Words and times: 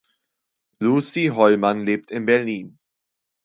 Lucie 0.79 1.29
Hollmann 1.29 1.85
lebt 1.85 2.09
in 2.09 2.25
Berlin. 2.25 2.79